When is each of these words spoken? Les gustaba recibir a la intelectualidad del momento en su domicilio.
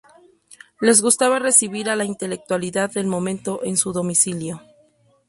Les 0.87 0.99
gustaba 1.03 1.37
recibir 1.37 1.87
a 1.87 1.95
la 1.95 2.05
intelectualidad 2.05 2.89
del 2.89 3.05
momento 3.05 3.63
en 3.63 3.77
su 3.77 3.93
domicilio. 3.93 4.59